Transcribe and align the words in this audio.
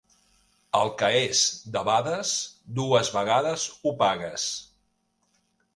El 0.79 0.89
que 1.01 1.09
és 1.17 1.43
debades, 1.77 2.33
dues 2.81 3.13
vegades 3.19 3.69
ho 3.85 3.97
pagues. 4.05 4.51